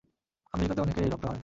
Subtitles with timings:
[0.53, 1.39] আমেরিকাতে অনেকের এই রোগটা হয়।